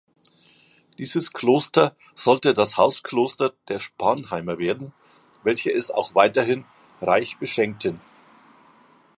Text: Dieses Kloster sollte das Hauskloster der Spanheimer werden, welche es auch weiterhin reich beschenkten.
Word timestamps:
Dieses 0.97 1.31
Kloster 1.31 1.95
sollte 2.15 2.55
das 2.55 2.75
Hauskloster 2.75 3.53
der 3.67 3.77
Spanheimer 3.77 4.57
werden, 4.57 4.93
welche 5.43 5.71
es 5.71 5.91
auch 5.91 6.15
weiterhin 6.15 6.65
reich 7.01 7.37
beschenkten. 7.37 8.01